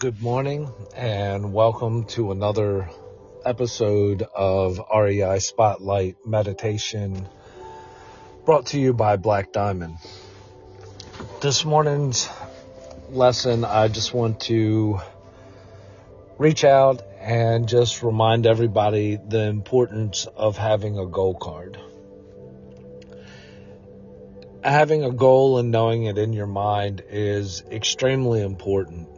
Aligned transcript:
Good 0.00 0.22
morning 0.22 0.70
and 0.94 1.52
welcome 1.52 2.04
to 2.10 2.30
another 2.30 2.88
episode 3.44 4.22
of 4.22 4.80
REI 4.96 5.40
Spotlight 5.40 6.24
Meditation 6.24 7.28
brought 8.44 8.66
to 8.66 8.78
you 8.78 8.92
by 8.92 9.16
Black 9.16 9.50
Diamond. 9.50 9.96
This 11.40 11.64
morning's 11.64 12.28
lesson, 13.10 13.64
I 13.64 13.88
just 13.88 14.14
want 14.14 14.38
to 14.42 15.00
reach 16.38 16.62
out 16.62 17.02
and 17.18 17.68
just 17.68 18.04
remind 18.04 18.46
everybody 18.46 19.16
the 19.16 19.46
importance 19.46 20.26
of 20.26 20.56
having 20.56 20.96
a 20.96 21.06
goal 21.06 21.34
card. 21.34 21.76
Having 24.62 25.02
a 25.02 25.10
goal 25.10 25.58
and 25.58 25.72
knowing 25.72 26.04
it 26.04 26.18
in 26.18 26.32
your 26.32 26.46
mind 26.46 27.02
is 27.10 27.64
extremely 27.72 28.42
important 28.42 29.17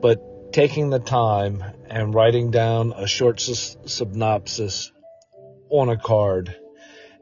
but 0.00 0.52
taking 0.52 0.90
the 0.90 0.98
time 0.98 1.62
and 1.88 2.14
writing 2.14 2.50
down 2.50 2.92
a 2.96 3.06
short 3.06 3.40
synopsis 3.40 4.92
on 5.68 5.88
a 5.88 5.96
card 5.96 6.56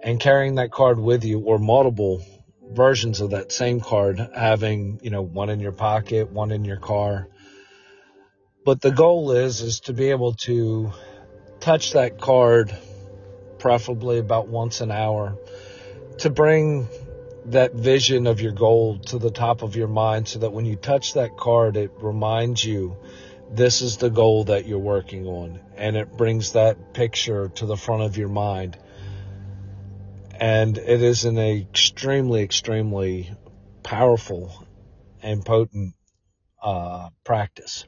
and 0.02 0.20
carrying 0.20 0.56
that 0.56 0.70
card 0.70 0.98
with 0.98 1.24
you 1.24 1.40
or 1.40 1.58
multiple 1.58 2.24
versions 2.70 3.20
of 3.20 3.30
that 3.30 3.50
same 3.50 3.80
card 3.80 4.20
having 4.34 5.00
you 5.02 5.10
know 5.10 5.22
one 5.22 5.50
in 5.50 5.60
your 5.60 5.72
pocket 5.72 6.30
one 6.30 6.50
in 6.50 6.64
your 6.64 6.78
car. 6.78 7.28
But 8.64 8.80
the 8.80 8.90
goal 8.90 9.32
is 9.32 9.60
is 9.60 9.80
to 9.80 9.92
be 9.92 10.10
able 10.10 10.34
to 10.34 10.92
touch 11.60 11.92
that 11.92 12.20
card 12.20 12.76
preferably 13.58 14.18
about 14.18 14.48
once 14.48 14.80
an 14.80 14.90
hour 14.90 15.36
to 16.18 16.30
bring 16.30 16.88
that 17.48 17.72
vision 17.72 18.26
of 18.26 18.40
your 18.40 18.52
goal 18.52 18.98
to 18.98 19.18
the 19.18 19.30
top 19.30 19.62
of 19.62 19.76
your 19.76 19.88
mind 19.88 20.28
so 20.28 20.40
that 20.40 20.52
when 20.52 20.66
you 20.66 20.76
touch 20.76 21.14
that 21.14 21.36
card, 21.36 21.76
it 21.76 21.90
reminds 21.96 22.64
you 22.64 22.96
this 23.50 23.80
is 23.80 23.96
the 23.96 24.10
goal 24.10 24.44
that 24.44 24.66
you're 24.66 24.78
working 24.78 25.26
on. 25.26 25.60
And 25.76 25.96
it 25.96 26.16
brings 26.16 26.52
that 26.52 26.92
picture 26.92 27.48
to 27.48 27.66
the 27.66 27.76
front 27.76 28.02
of 28.02 28.16
your 28.16 28.28
mind. 28.28 28.76
And 30.34 30.76
it 30.76 31.02
is 31.02 31.24
an 31.24 31.38
extremely, 31.38 32.42
extremely 32.42 33.30
powerful 33.82 34.66
and 35.22 35.44
potent 35.44 35.94
uh, 36.62 37.08
practice. 37.24 37.86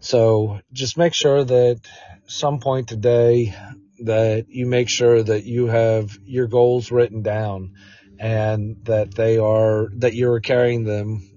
So 0.00 0.60
just 0.72 0.98
make 0.98 1.14
sure 1.14 1.42
that 1.42 1.80
some 2.26 2.60
point 2.60 2.88
today 2.88 3.54
that 4.00 4.46
you 4.48 4.66
make 4.66 4.88
sure 4.88 5.22
that 5.22 5.44
you 5.44 5.66
have 5.66 6.18
your 6.24 6.46
goals 6.46 6.90
written 6.90 7.22
down 7.22 7.74
and 8.18 8.76
that 8.84 9.14
they 9.14 9.38
are 9.38 9.88
that 9.96 10.14
you're 10.14 10.40
carrying 10.40 10.84
them 10.84 11.28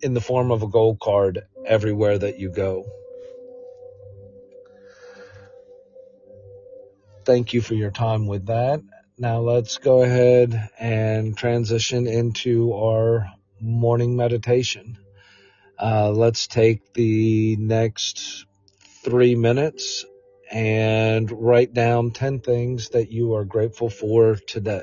in 0.00 0.14
the 0.14 0.20
form 0.20 0.50
of 0.50 0.62
a 0.62 0.68
goal 0.68 0.96
card 0.96 1.42
everywhere 1.66 2.18
that 2.18 2.38
you 2.38 2.50
go. 2.50 2.84
Thank 7.24 7.54
you 7.54 7.62
for 7.62 7.74
your 7.74 7.90
time 7.90 8.26
with 8.26 8.46
that. 8.46 8.82
Now 9.16 9.40
let's 9.40 9.78
go 9.78 10.02
ahead 10.02 10.70
and 10.78 11.36
transition 11.36 12.06
into 12.06 12.74
our 12.74 13.30
morning 13.60 14.16
meditation. 14.16 14.98
Uh, 15.78 16.10
let's 16.10 16.46
take 16.46 16.92
the 16.92 17.56
next 17.56 18.44
three 19.02 19.34
minutes 19.34 20.04
and 20.50 21.30
write 21.30 21.72
down 21.72 22.10
10 22.10 22.40
things 22.40 22.90
that 22.90 23.10
you 23.10 23.34
are 23.34 23.44
grateful 23.44 23.88
for 23.88 24.36
today. 24.36 24.82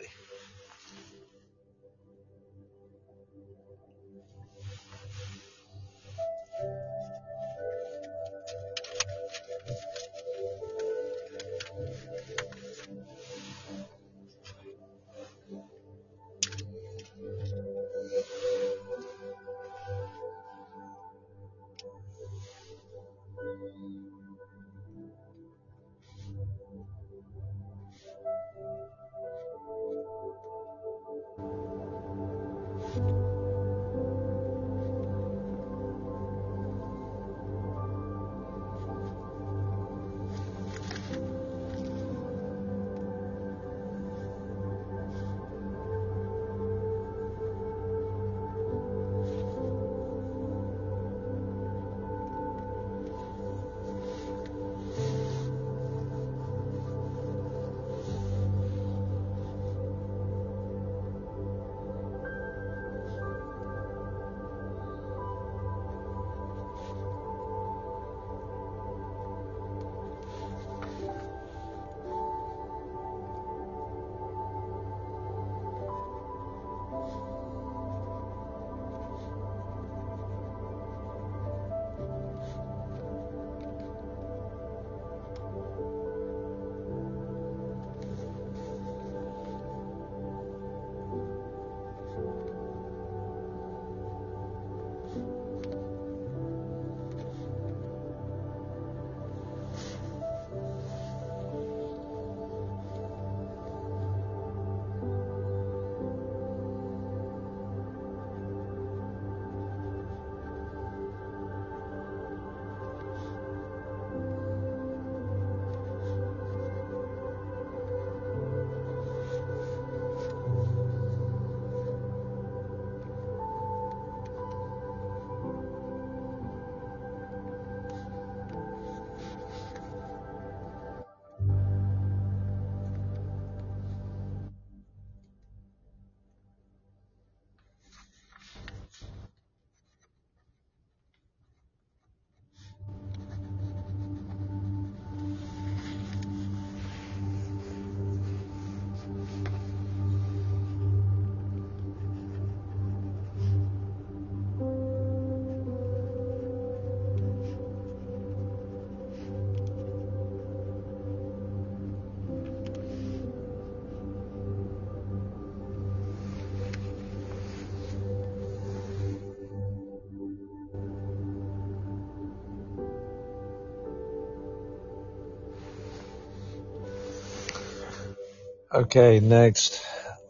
Okay, 178.74 179.20
next, 179.20 179.86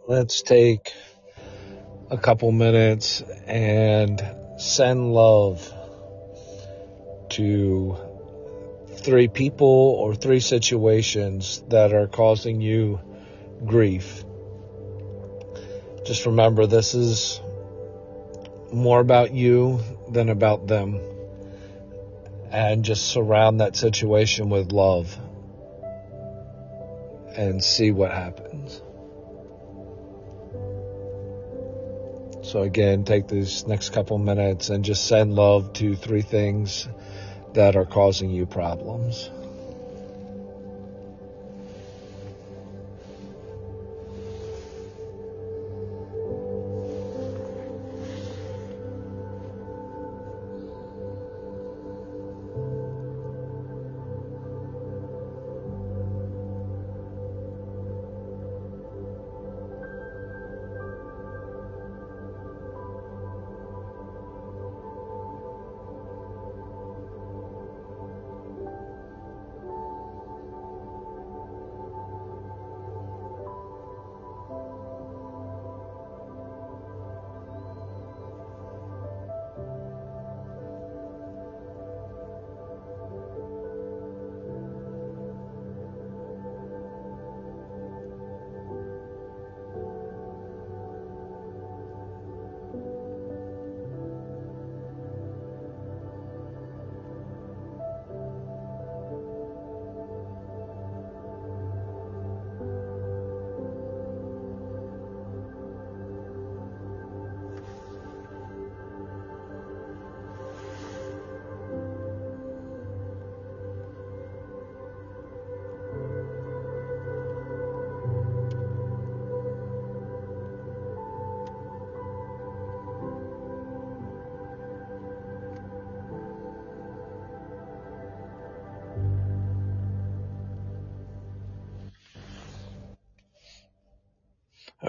let's 0.07 0.41
take 0.41 0.91
a 2.09 2.17
couple 2.17 2.51
minutes 2.51 3.21
and 3.45 4.19
send 4.57 5.13
love 5.13 5.71
to 7.29 7.95
three 8.95 9.27
people 9.27 9.67
or 9.67 10.15
three 10.15 10.39
situations 10.39 11.63
that 11.67 11.93
are 11.93 12.07
causing 12.07 12.61
you 12.61 12.99
grief. 13.63 14.23
Just 16.03 16.25
remember 16.25 16.65
this 16.65 16.95
is 16.95 17.39
more 18.73 19.01
about 19.01 19.35
you 19.35 19.81
than 20.09 20.29
about 20.29 20.65
them. 20.65 20.99
And 22.49 22.83
just 22.83 23.05
surround 23.05 23.59
that 23.59 23.75
situation 23.75 24.49
with 24.49 24.71
love 24.71 25.15
and 27.35 27.63
see 27.63 27.91
what 27.91 28.11
happens. 28.11 28.81
So 32.43 32.63
again, 32.63 33.05
take 33.05 33.27
these 33.27 33.65
next 33.67 33.91
couple 33.91 34.17
minutes 34.17 34.69
and 34.69 34.83
just 34.83 35.07
send 35.07 35.35
love 35.35 35.73
to 35.73 35.95
three 35.95 36.21
things 36.21 36.87
that 37.53 37.75
are 37.75 37.85
causing 37.85 38.29
you 38.29 38.45
problems. 38.45 39.29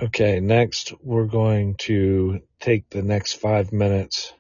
Okay, 0.03 0.41
next 0.41 0.93
we're 1.01 1.27
going 1.29 1.77
to 1.77 2.41
take 2.59 2.91
the 2.91 3.03
next 3.03 3.35
five 3.35 3.73
minutes 3.73 4.33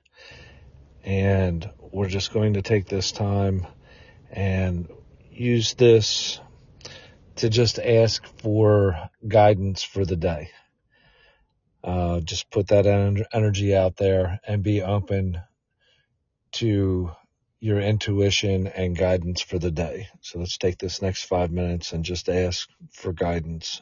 and 1.05 1.70
we're 1.79 2.09
just 2.09 2.32
going 2.32 2.55
to 2.55 2.62
take 2.62 2.87
this 2.87 3.12
time 3.12 3.69
and 4.32 4.88
use 5.31 5.75
this 5.75 6.41
to 7.37 7.49
just 7.49 7.79
ask 7.79 8.26
for 8.41 9.09
guidance 9.29 9.85
for 9.85 10.05
the 10.05 10.17
day. 10.17 10.50
Uh, 11.85 12.19
just 12.19 12.50
put 12.50 12.67
that 12.67 12.87
energy 13.32 13.76
out 13.76 13.94
there 13.97 14.41
and 14.44 14.64
be 14.64 14.82
open 14.82 15.41
to 16.50 17.12
your 17.61 17.79
intuition 17.81 18.67
and 18.67 18.99
guidance 18.99 19.41
for 19.41 19.61
the 19.61 19.70
day. 19.70 20.09
So 20.23 20.41
let's 20.41 20.59
take 20.59 20.79
this 20.79 21.00
next 21.00 21.23
five 21.26 21.53
minutes 21.53 21.93
and 21.93 22.05
just 22.05 22.29
ask 22.29 22.69
for 22.91 23.12
guidance. 23.12 23.81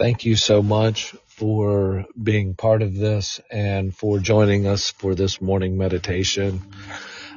Thank 0.00 0.24
you 0.24 0.34
so 0.34 0.62
much 0.62 1.14
for 1.26 2.06
being 2.20 2.54
part 2.54 2.80
of 2.80 2.96
this 2.96 3.38
and 3.50 3.94
for 3.94 4.18
joining 4.18 4.66
us 4.66 4.90
for 4.90 5.14
this 5.14 5.42
morning 5.42 5.76
meditation. 5.76 6.62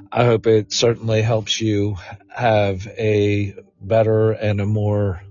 I 0.10 0.24
hope 0.24 0.48
it 0.48 0.72
certainly 0.72 1.22
helps 1.22 1.60
you 1.60 1.98
have 2.34 2.88
a 2.88 3.54
better 3.82 4.32
and 4.32 4.62
a 4.62 4.66
more 4.66 5.22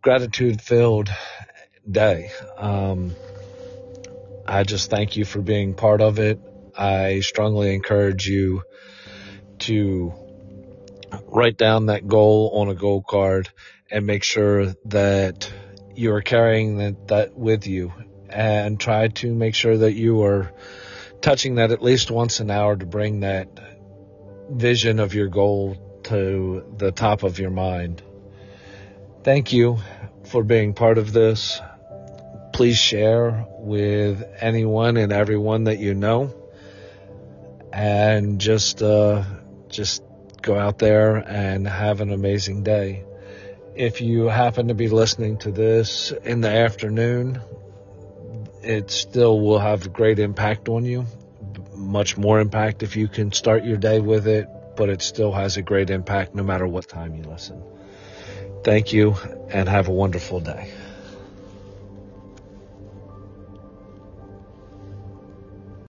gratitude 0.00 0.62
filled 0.62 1.10
day. 1.88 2.30
Um, 2.56 3.14
I 4.46 4.62
just 4.62 4.88
thank 4.88 5.18
you 5.18 5.26
for 5.26 5.42
being 5.42 5.74
part 5.74 6.00
of 6.00 6.18
it. 6.18 6.40
I 6.74 7.20
strongly 7.20 7.74
encourage 7.74 8.26
you 8.26 8.62
to 9.60 10.14
write 11.26 11.58
down 11.58 11.86
that 11.86 12.06
goal 12.06 12.52
on 12.54 12.70
a 12.70 12.74
goal 12.74 13.04
card 13.06 13.50
and 13.90 14.06
make 14.06 14.22
sure 14.22 14.74
that 14.86 15.52
you 15.94 16.12
are 16.12 16.22
carrying 16.22 16.78
that, 16.78 17.08
that 17.08 17.36
with 17.36 17.66
you 17.66 17.92
and 18.28 18.78
try 18.78 19.08
to 19.08 19.32
make 19.32 19.54
sure 19.54 19.78
that 19.78 19.94
you 19.94 20.22
are 20.24 20.52
touching 21.20 21.56
that 21.56 21.70
at 21.70 21.82
least 21.82 22.10
once 22.10 22.40
an 22.40 22.50
hour 22.50 22.76
to 22.76 22.86
bring 22.86 23.20
that 23.20 23.48
vision 24.50 24.98
of 25.00 25.14
your 25.14 25.28
goal 25.28 26.00
to 26.04 26.64
the 26.76 26.92
top 26.92 27.22
of 27.22 27.38
your 27.38 27.50
mind. 27.50 28.02
Thank 29.24 29.52
you 29.52 29.78
for 30.24 30.44
being 30.44 30.74
part 30.74 30.98
of 30.98 31.12
this. 31.12 31.60
Please 32.52 32.78
share 32.78 33.46
with 33.48 34.22
anyone 34.40 34.96
and 34.96 35.12
everyone 35.12 35.64
that 35.64 35.78
you 35.78 35.94
know 35.94 36.34
and 37.72 38.40
just 38.40 38.82
uh, 38.82 39.24
just 39.68 40.02
go 40.42 40.56
out 40.58 40.78
there 40.78 41.16
and 41.16 41.66
have 41.66 42.00
an 42.00 42.12
amazing 42.12 42.62
day. 42.62 43.04
If 43.76 44.00
you 44.00 44.28
happen 44.28 44.68
to 44.68 44.74
be 44.74 44.88
listening 44.88 45.36
to 45.38 45.50
this 45.50 46.10
in 46.24 46.40
the 46.40 46.48
afternoon, 46.48 47.42
it 48.62 48.90
still 48.90 49.38
will 49.38 49.58
have 49.58 49.84
a 49.84 49.90
great 49.90 50.18
impact 50.18 50.70
on 50.70 50.86
you. 50.86 51.04
Much 51.74 52.16
more 52.16 52.40
impact 52.40 52.82
if 52.82 52.96
you 52.96 53.06
can 53.06 53.32
start 53.32 53.66
your 53.66 53.76
day 53.76 54.00
with 54.00 54.26
it, 54.26 54.48
but 54.76 54.88
it 54.88 55.02
still 55.02 55.30
has 55.30 55.58
a 55.58 55.62
great 55.62 55.90
impact 55.90 56.34
no 56.34 56.42
matter 56.42 56.66
what 56.66 56.88
time 56.88 57.14
you 57.16 57.24
listen. 57.24 57.62
Thank 58.64 58.94
you 58.94 59.14
and 59.50 59.68
have 59.68 59.88
a 59.88 59.92
wonderful 59.92 60.40
day. 60.40 60.72